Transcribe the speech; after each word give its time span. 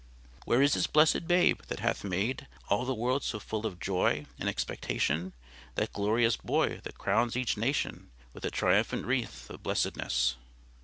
Where 0.45 0.63
is 0.63 0.73
this 0.73 0.87
blessed 0.87 1.27
Babe 1.27 1.61
That 1.67 1.79
hath 1.81 2.03
made 2.03 2.47
All 2.69 2.85
the 2.85 2.93
world 2.95 3.23
so 3.23 3.37
full 3.39 3.67
of 3.67 3.79
joy 3.79 4.25
And 4.39 4.49
expectation; 4.49 5.33
That 5.75 5.93
glorious 5.93 6.37
Boy 6.37 6.79
That 6.81 6.97
crowns 6.97 7.37
each 7.37 7.55
nation 7.55 8.09
With 8.33 8.43
a 8.43 8.49
triumphant 8.49 9.05
wreath 9.05 9.47
of 9.51 9.61
blessedness? 9.61 10.37